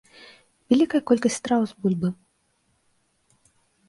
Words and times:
Вялікая 0.71 1.01
колькасць 1.09 1.37
страў 1.39 1.61
з 1.71 1.77
бульбы. 1.83 2.09